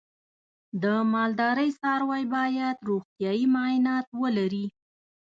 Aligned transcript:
د 0.83 0.85
مالدارۍ 1.13 1.69
څاروی 1.79 2.23
باید 2.35 2.77
روغتیايي 2.89 3.45
معاینات 3.53 4.07
ولري. 4.21 4.65